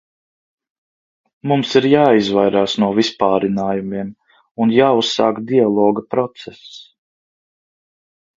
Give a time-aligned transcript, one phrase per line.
[1.51, 4.09] Mums ir jāizvairās no vispārinājumiem
[4.65, 6.65] un jāuzsāk dialoga process.